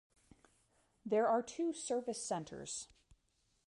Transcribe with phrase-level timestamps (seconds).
[1.05, 2.87] There are two Service Centers.